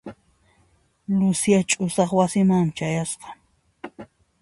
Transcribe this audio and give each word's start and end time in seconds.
Lucia 1.17 1.59
ch'usaq 1.69 2.09
wasimanmi 2.17 2.73
chayasqa. 2.77 3.27